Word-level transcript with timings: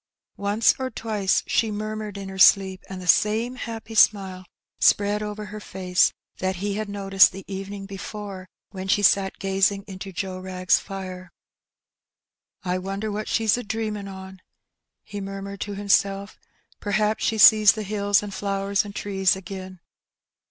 Once 0.37 0.73
or 0.79 0.89
twice 0.89 1.43
she 1.45 1.69
murmured 1.69 2.17
in 2.17 2.27
her 2.27 2.39
sleep, 2.39 2.83
and 2.89 2.99
the 2.99 3.05
same 3.05 3.53
happy 3.53 3.93
smile 3.93 4.45
spread 4.79 5.21
over 5.21 5.45
her 5.45 5.59
face 5.59 6.11
that 6.39 6.55
he 6.55 6.73
had 6.73 6.89
noticed 6.89 7.31
the 7.31 7.45
evening 7.47 7.85
before 7.85 8.47
when 8.71 8.87
she 8.87 9.03
sat 9.03 9.37
gazing 9.37 9.83
into 9.85 10.11
Joe 10.11 10.39
Wrag's 10.39 10.79
fire. 10.79 11.29
'^I 12.65 12.81
wonder 12.81 13.11
what 13.11 13.27
she^s 13.27 13.59
a 13.59 13.63
dreamin' 13.63 14.07
on?'' 14.07 14.41
he 15.03 15.21
murmured 15.21 15.61
to 15.61 15.75
himself. 15.75 16.39
''Perhaps 16.79 17.23
she 17.23 17.37
sees 17.37 17.73
the 17.73 17.83
hills 17.83 18.23
and 18.23 18.33
flowers 18.33 18.83
and 18.83 18.95
trees 18.95 19.37
agin.'' 19.37 19.81